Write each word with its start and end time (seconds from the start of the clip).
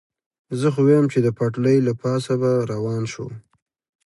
زه 0.59 0.67
خو 0.73 0.81
وایم، 0.85 1.05
چې 1.13 1.19
د 1.25 1.27
پټلۍ 1.37 1.77
له 1.87 1.93
پاسه 2.03 2.33
به 2.41 2.51
روان 2.71 3.03
شو. 3.11 3.27